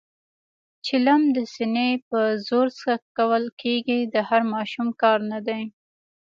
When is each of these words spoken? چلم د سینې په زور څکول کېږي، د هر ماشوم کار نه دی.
چلم 0.85 1.21
د 1.35 1.37
سینې 1.53 1.89
په 2.09 2.19
زور 2.47 2.67
څکول 2.79 3.45
کېږي، 3.61 3.99
د 4.13 4.15
هر 4.29 4.41
ماشوم 4.53 4.87
کار 5.01 5.19
نه 5.31 5.39
دی. 5.47 5.63